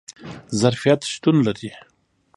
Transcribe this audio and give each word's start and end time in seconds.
ظرفیت 0.61 1.01
شتون 1.13 1.35
لري 1.45 1.69